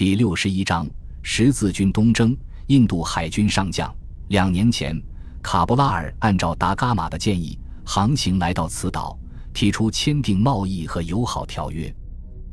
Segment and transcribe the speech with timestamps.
[0.00, 0.88] 第六十一章
[1.20, 2.34] 十字军东征。
[2.68, 3.94] 印度海军上将。
[4.28, 4.98] 两年前，
[5.42, 9.14] 卡布拉尔按照达伽马的建议，航行来到此岛，
[9.52, 11.94] 提出签订贸易和友好条约。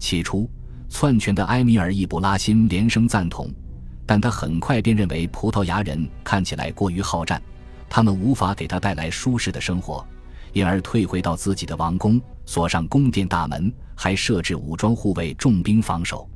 [0.00, 0.50] 起初，
[0.88, 3.48] 篡权的埃米尔·易卜拉欣连声赞同，
[4.04, 7.40] 但他很快便认为葡萄牙人看起来过于好战，
[7.88, 10.04] 他们无法给他带来舒适的生活，
[10.52, 16.28] 因而退回到自己的王宫，锁上宫殿大门，还设置武装护卫重兵防守。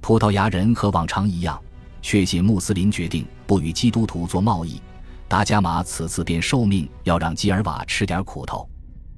[0.00, 1.60] 葡萄牙人和往常一样，
[2.02, 4.80] 确信穆斯林决定不与基督徒做贸易。
[5.28, 8.68] 达伽马此次便受命要让基尔瓦吃点苦头。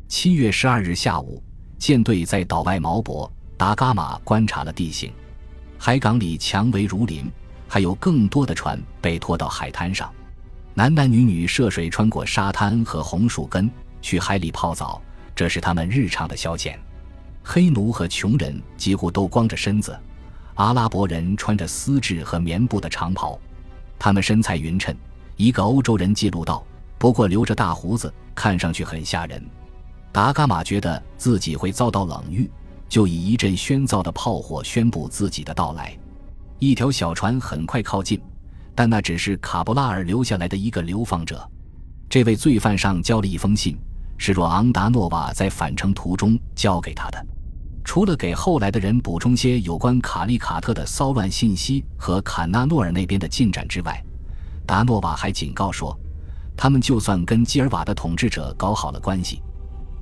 [0.09, 1.42] 七月十二日下午，
[1.78, 5.10] 舰队在岛外锚泊，达伽马观察了地形。
[5.78, 7.30] 海港里蔷薇如林，
[7.66, 10.12] 还有更多的船被拖到海滩上，
[10.74, 13.70] 男男女女涉水穿过沙滩和红树根
[14.02, 15.01] 去海里泡澡，
[15.34, 16.76] 这是他们日常的消遣。
[17.42, 19.98] 黑奴和穷人几乎都光着身子。
[20.55, 23.38] 阿拉伯人穿着丝质和棉布的长袍，
[23.98, 24.95] 他们身材匀称。
[25.37, 26.65] 一个欧洲人记录道
[26.99, 29.43] ：“不过留着大胡子，看上去很吓人。”
[30.13, 32.49] 达伽马觉得自己会遭到冷遇，
[32.88, 35.96] 就以一阵喧噪的炮火宣布自己的到来。
[36.59, 38.21] 一条小船很快靠近，
[38.74, 41.48] 但那只是卡布拉尔留下来的一个流放者。
[42.10, 43.76] 这位罪犯上交了一封信，
[44.19, 47.26] 是若昂达诺瓦在返程途中交给他的。
[47.93, 54.02] 除了给后来的人补充些有关卡利卡特的骚乱信息和坎纳诺尔那边的进展之外，
[54.66, 55.95] 达诺瓦还警告说，
[56.57, 59.43] 他们就算跟基尔瓦的统治者搞好了关系，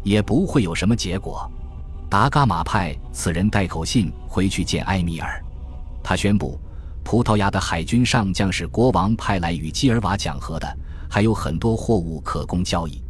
[0.04, 1.50] 也不会有什么结果。
[2.08, 5.44] 达伽马派此人带口信回去见埃米尔，
[6.00, 6.60] 他宣布，
[7.02, 10.78] 葡萄牙的海军上将是国王派来与基尔瓦讲和的，
[11.10, 13.02] 还有很多货物可供交易。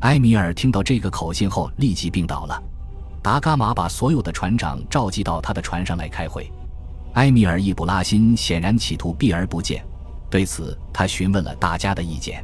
[0.00, 2.62] 埃米尔听到这个口信后，立即病倒了。
[3.28, 6.50] 达伽马把所有的船长召集到他的船上来开会。
[7.12, 9.84] 埃米尔·易卜拉欣显然企图避而不见，
[10.30, 12.42] 对此他询问了大家的意见。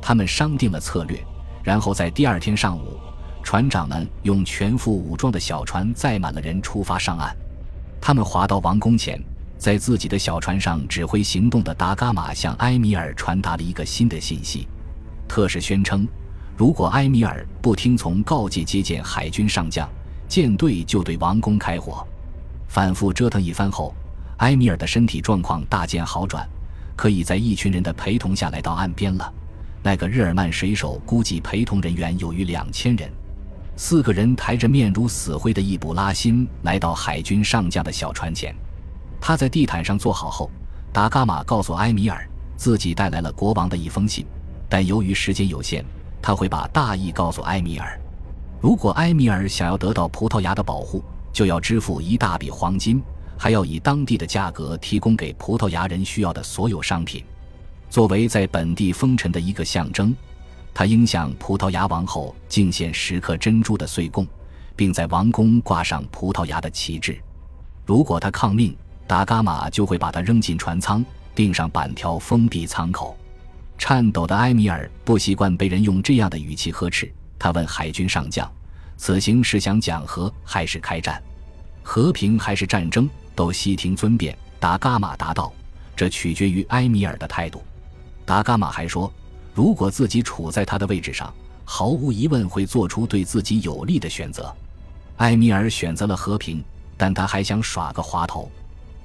[0.00, 1.22] 他们商定了策略，
[1.62, 2.98] 然后在第二天上午，
[3.42, 7.36] 船长们用全副武装的小船载满了人出发上岸。
[8.00, 9.22] 他们划到王宫前，
[9.58, 14.66] 在自己的小船上指挥行动的达伽马向埃米尔传达了一个新的信息：
[15.28, 16.08] 特使宣称，
[16.56, 19.86] 如果埃米尔不听从告诫接见海军上将。
[20.28, 22.06] 舰队就对王宫开火，
[22.68, 23.94] 反复折腾一番后，
[24.38, 26.48] 埃米尔的身体状况大见好转，
[26.96, 29.32] 可以在一群人的陪同下来到岸边了。
[29.82, 33.10] 那个日耳曼水手估计陪同人员有逾两千人。
[33.76, 38.54] 四个人抬着面如死灰的易卜拉欣来到海军上将的小船前，
[39.20, 40.50] 他在地毯上坐好后，
[40.92, 44.24] 达伽马告诉埃米尔自己带来了国王的一封信，
[44.68, 45.84] 但由于时间有限，
[46.22, 48.00] 他会把大意告诉埃米尔。
[48.64, 51.04] 如果埃米尔想要得到葡萄牙的保护，
[51.34, 53.02] 就要支付一大笔黄金，
[53.36, 57.22] 还要以当地的价格提供给葡萄牙人需要的所有商品。
[57.90, 60.16] 作为在本地封尘的一个象征，
[60.72, 64.26] 他应向葡萄牙王后敬献十颗珍珠的岁贡，
[64.74, 67.20] 并在王宫挂上葡萄牙的旗帜。
[67.84, 68.74] 如果他抗命，
[69.06, 71.04] 达伽马就会把他扔进船舱，
[71.34, 73.14] 钉上板条，封闭舱口。
[73.76, 77.12] 颤抖的埃米尔不习惯被人用这样的语气呵斥。
[77.44, 78.50] 他问海军上将
[78.96, 81.22] ：“此行是想讲和还是开战？
[81.82, 83.06] 和平还是战争？”
[83.36, 84.34] 都悉听尊便。
[84.58, 85.52] 达伽马答道
[85.94, 87.62] ：“这取决于埃米尔的态度。”
[88.24, 89.12] 达伽马还说
[89.52, 91.34] ：“如果自己处在他的位置上，
[91.66, 94.50] 毫无疑问会做出对自己有利的选择。”
[95.18, 96.64] 埃米尔选择了和平，
[96.96, 98.50] 但他还想耍个滑头。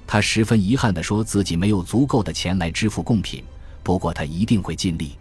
[0.08, 3.44] 他十分遗憾地说自己没有足够的钱来支付贡品，
[3.84, 5.18] 不过他一定会尽力。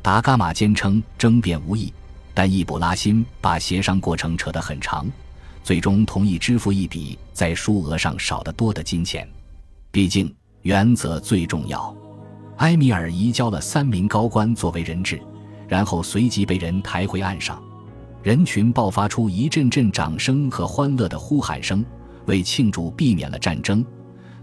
[0.00, 1.92] 达伽马坚称争辩无益。
[2.34, 5.06] 但易卜拉欣把协商过程扯得很长，
[5.62, 9.26] 最终同意支付一笔在数额上少得多的金钱。
[9.92, 11.94] 毕竟原则最重要。
[12.56, 15.20] 埃米尔移交了三名高官作为人质，
[15.68, 17.62] 然后随即被人抬回岸上。
[18.22, 21.84] 人群爆发出一阵阵掌声和欢乐的呼喊声，
[22.26, 23.84] 为庆祝避免了战争，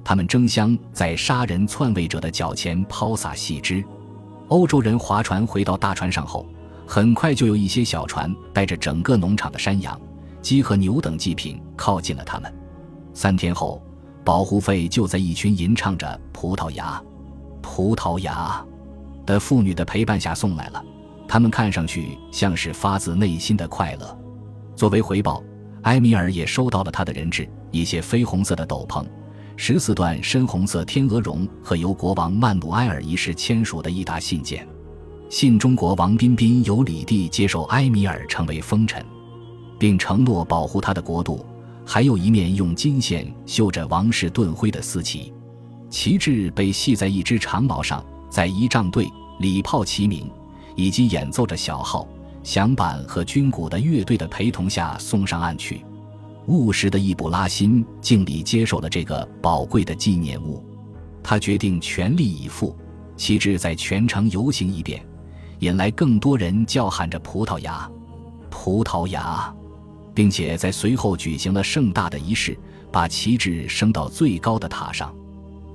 [0.04, 3.84] 他们争相在杀人篡位者的脚前抛洒细枝。
[4.48, 6.46] 欧洲人划船回到大船上后。
[6.86, 10.00] 很快就有一些小船带着整个农场的山羊、
[10.42, 12.54] 鸡和牛等祭品靠近了他们。
[13.14, 13.82] 三天后，
[14.24, 17.02] 保护费就在一群吟唱着“葡萄牙，
[17.62, 18.64] 葡萄牙”
[19.26, 20.84] 的妇女的陪伴下送来了。
[21.28, 24.18] 他们看上去像是发自内心的快乐。
[24.76, 25.42] 作为回报，
[25.84, 29.06] 埃米尔也收到了他的人质：一些绯红色的斗篷、
[29.56, 34.68] 十四段深红色天鹅绒和由国王曼努埃尔一世签署的一沓信件。
[35.32, 39.02] 信中国王彬彬由李帝接受埃米尔成为封臣，
[39.80, 41.46] 并承诺保护他的国度。
[41.86, 45.32] 还有一面用金线绣着王室盾徽的丝旗。
[45.90, 50.30] 旗帜被系在一只长矛上，在仪仗队、礼炮齐鸣，
[50.76, 52.06] 以及演奏着小号、
[52.44, 55.82] 响板和军鼓的乐队的陪同下送上岸去。
[56.48, 60.62] 务实的易卜拉欣敬礼接受了这个宝贵的纪念物，
[61.24, 62.76] 他决定全力以赴。
[63.16, 65.04] 旗帜在全城游行一遍，
[65.62, 67.88] 引来更多人叫喊着“葡萄牙，
[68.50, 69.54] 葡萄牙”，
[70.12, 72.58] 并且在随后举行了盛大的仪式，
[72.92, 75.14] 把旗帜升到最高的塔上。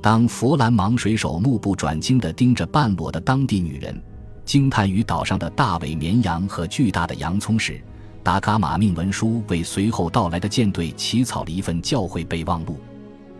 [0.02, 4.02] 当佛兰芒水手目不转睛地盯着半裸的当地女人，
[4.44, 7.80] 惊叹于岛上的大尾绵羊和巨大的洋葱时，
[8.24, 12.76] 达伽马命文书为随后到来的舰队起草了一份教会备忘录。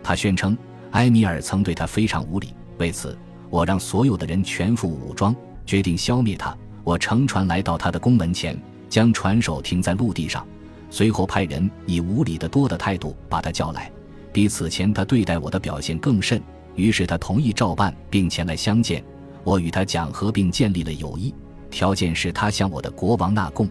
[0.01, 0.57] 他宣称，
[0.91, 3.17] 埃米尔曾对他非常无礼，为此
[3.49, 5.35] 我让所有的人全副武装，
[5.67, 6.57] 决定消灭他。
[6.83, 8.57] 我乘船来到他的宫门前，
[8.89, 10.43] 将船手停在陆地上，
[10.89, 13.91] 随后派人以无礼的多的态度把他叫来，
[14.31, 16.41] 比此前他对待我的表现更甚。
[16.75, 19.03] 于是他同意照办，并前来相见。
[19.43, 21.33] 我与他讲和，并建立了友谊，
[21.69, 23.69] 条件是他向我的国王纳贡。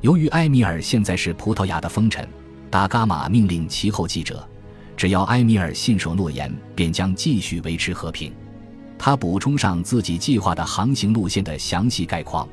[0.00, 2.26] 由于埃米尔现在是葡萄牙的封臣，
[2.70, 4.46] 达伽马命令其后继者，
[4.96, 8.32] 只要埃米尔信守诺言，便将继续维持和平。
[8.98, 12.48] 他补充上自己计划的航行路线的详细概况，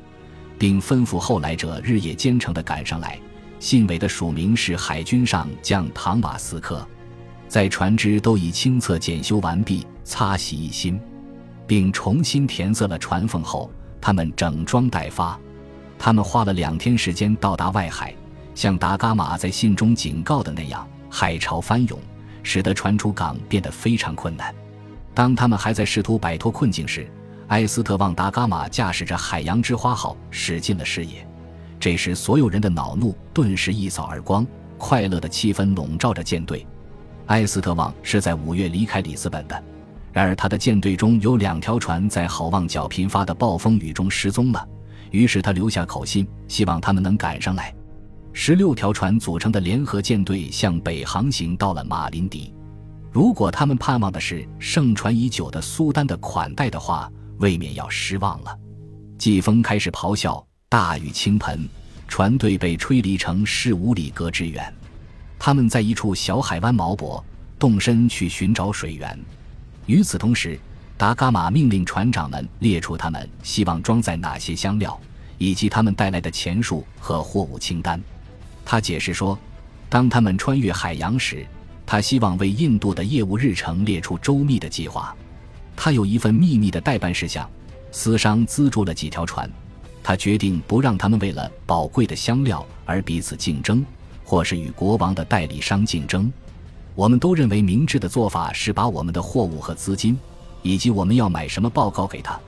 [0.58, 3.18] 并吩咐后来者日夜兼程地赶上来。
[3.58, 6.86] 信尾的署名是海军上将唐马斯克。
[7.48, 11.00] 在船只都已清测检修完毕、擦洗一新，
[11.66, 13.70] 并重新填色了船缝后，
[14.00, 15.38] 他们整装待发。
[15.98, 18.14] 他们花了两天时间到达外海，
[18.54, 21.98] 像达伽马在信中警告的那样，海潮翻涌，
[22.42, 24.54] 使得船出港变得非常困难。
[25.14, 27.08] 当他们还在试图摆脱困境时，
[27.48, 31.26] 埃斯特旺达伽马驾驶着海洋之花号驶进了视野。
[31.78, 34.46] 这时，所有人的恼怒顿时一扫而光，
[34.76, 36.66] 快乐的气氛笼罩着舰队。
[37.26, 39.62] 埃斯特旺是在五月离开里斯本的，
[40.12, 44.66] 然而他的舰队中有两条船在好望角频发的暴风雨中失踪了，
[45.10, 47.74] 于是他留下口信，希望他们能赶上来。
[48.32, 52.52] 十六条船组成的联合舰队向北航行到了马林迪。
[53.14, 57.08] 如果他们盼望的是盛传已久的苏丹的款待的话，
[57.38, 58.58] 未免要失望了。
[59.16, 61.68] 季风开始咆哮，大雨倾盆，
[62.08, 64.74] 船队被吹离成四五里格之远。
[65.38, 67.24] 他们在一处小海湾锚泊，
[67.56, 69.16] 动身去寻找水源。
[69.86, 70.58] 与此同时，
[70.98, 75.00] 达伽马命令船长们列出他们希望装载哪些香料，
[75.38, 78.02] 以及他们带来的钱数和货物清单。
[78.64, 79.38] 他解释说，
[79.88, 81.46] 当他们穿越海洋时，
[81.86, 85.14] 他希望为印度的业务日程列出周密的计划。
[85.76, 87.48] 他有一份秘密的代办事项：
[87.90, 89.50] 私商资助了几条船。
[90.02, 93.84] 他决定不让他们为了宝贵的香料而彼此竞争。
[94.26, 96.32] 或是与国王的代理商竞争，
[96.94, 100.18] 我们都认为明智的做法是把我们的货物和资金，
[100.62, 102.40] 以及我们要买什么报告给他。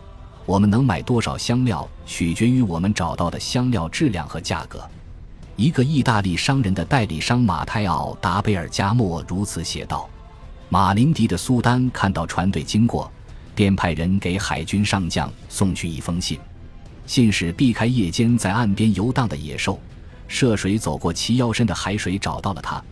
[0.47, 4.89] 我们能买多少香料，取决于我们找到的香料质量和价格。
[5.57, 10.07] 一个意大利商人的代理商马泰奥·达贝尔加莫如此写道
[10.69, 13.11] ：“马林迪的苏丹看到船队经过，
[13.55, 16.39] 便派人给海军上将送去一封信，
[17.07, 19.81] 信使避开夜间在岸边游荡的野兽。”
[20.29, 22.83] 涉水走过齐腰深的海水，找到了他。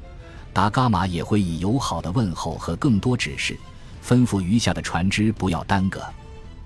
[0.52, 3.58] 达伽马也会以友好的问候和更多指示，
[4.06, 6.00] 吩咐余下的船只不要耽搁。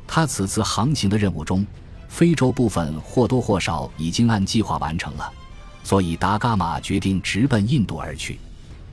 [0.07, 1.67] 他此次航行的任务中，
[2.07, 5.33] 非洲部分或多或少已经按计划完成了，
[5.83, 8.39] 所以达伽马决定直奔印度而去。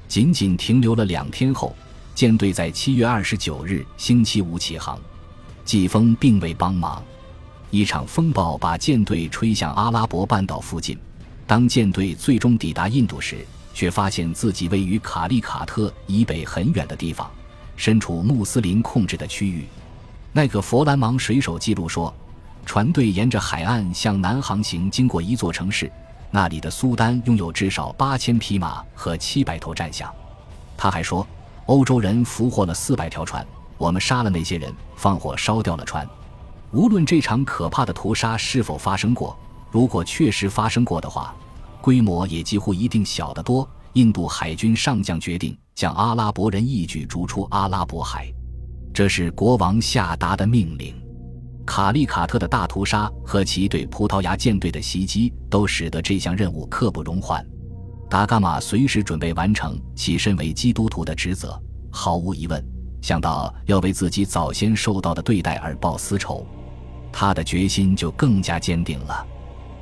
[0.08, 1.76] 仅仅停留了两天后，
[2.14, 5.00] 舰队在七月二十九日星期五起航。
[5.66, 7.04] 季风并未帮忙，
[7.72, 10.96] 一场风暴把舰队吹向阿拉伯半岛附近。
[11.48, 17.30] 当舰队最终抵达印度时，却发现自己位于卡利卡特以北很远的地方，
[17.76, 19.66] 身处穆斯林控制的区域。
[20.32, 22.14] 那个佛兰芒水手记录说，
[22.64, 25.92] 船队沿着海岸向南航行，经过一座城市，
[26.32, 30.14] 那里的苏丹拥有至少八千匹马和七百头战象。
[30.78, 31.26] 他还说，
[31.68, 33.46] 欧洲人俘获了四百条船，
[33.78, 36.08] 我们杀了那些人，放火烧掉了船。
[36.72, 39.38] 无论这场可怕的屠杀是否发生过。
[39.72, 41.34] 如果确实发生过的话，
[41.82, 43.68] 规模也几乎一定小得多。
[43.94, 48.30] 印度海军上将决定将阿拉伯人一举逐出阿拉伯海，
[48.94, 51.05] 这是国王下达的命令。
[51.66, 57.46] 卡利卡特的大屠杀和其对葡萄牙舰队的袭击都使得这项任务刻不容缓。
[58.10, 61.60] 达伽马随时准备完成其身为基督徒的职责。
[61.92, 62.64] 毫无疑问，
[63.02, 66.46] 想到要为自己早先受到的对待而报私仇，
[67.12, 69.26] 他的决心就更加坚定了。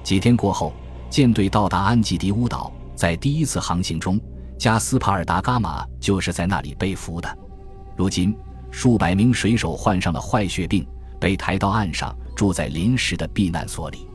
[0.04, 0.74] 几天过后，
[1.10, 2.72] 舰队到达安吉迪乌岛。
[2.96, 4.20] 在第一次航行中，
[4.58, 7.38] 加斯帕尔·达伽马就是在那里被俘的。
[7.98, 8.38] 如今，
[8.70, 10.88] 数百名水手患上了坏血病，
[11.24, 14.06] 被抬到岸上，住在临时的避难所里。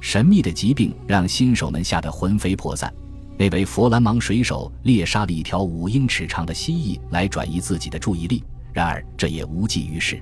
[0.00, 2.90] 神秘的疾病让新手们吓得魂飞魄散。
[3.36, 10.18] 那位佛兰芒水手猎杀了一条五英尺长的蜥蜴来转移自己的注意力，然而这也无济于事。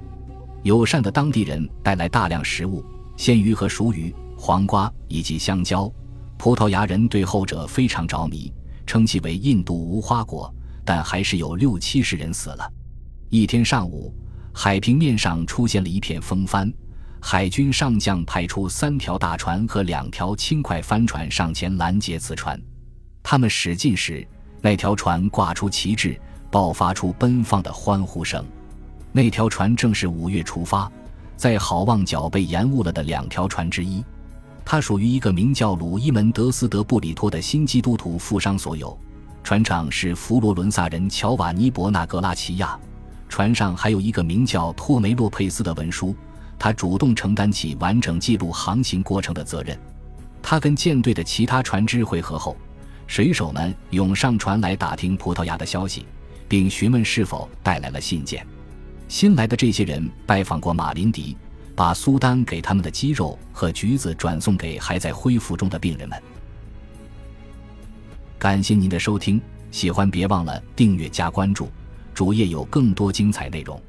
[0.64, 2.85] 友善的当地人带来大量食物，
[3.17, 5.88] 鲜鱼和熟鱼、黄瓜以及香蕉。
[6.37, 8.53] 葡萄牙人对后者非常着迷，
[8.85, 10.53] 称其为“印度无花果”，
[10.85, 12.69] 但还是有六七十人死了。
[13.31, 14.12] 一天上午，
[14.57, 16.73] 海平面上出现了一片风帆，
[17.21, 22.59] 海军上将派出三条大船和两条轻快帆船上前拦截此船。
[23.21, 24.27] 他们驶近时，
[24.63, 26.19] 那条船挂出旗帜，
[26.53, 28.45] 爆发出奔放的欢呼声。
[29.11, 30.91] 那条船正是五月出发，
[31.37, 34.05] 在好望角被延误了的两条船之一。
[34.65, 38.97] 它属于一个名叫鲁伊门德斯德布里托的新基督徒富商所有，
[39.43, 42.79] 船长是佛罗伦萨人乔瓦尼伯纳格拉齐亚。
[43.35, 46.14] 船上还有一个名叫托梅洛佩斯的文书，
[46.57, 49.76] 他主动承担起完整记录航行过程的责任。
[50.41, 52.57] 他跟舰队的其他船只会合后，
[53.09, 56.07] 水手们涌上船来打听葡萄牙的消息，
[56.47, 58.47] 并询问是否带来了信件。
[59.09, 61.37] 新来的这些人拜访过马林迪，
[61.75, 66.23] 把苏丹给他们的鸡肉和橘子转送给还在恢复中的病人们。
[68.38, 71.69] 感谢您的收听，喜欢别忘了订阅加关注。
[72.14, 73.80] 主页有更多精彩内容。